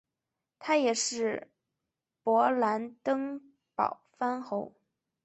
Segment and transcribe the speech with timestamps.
[0.57, 1.51] 他也是
[2.23, 3.39] 勃兰登
[3.75, 4.73] 堡藩侯。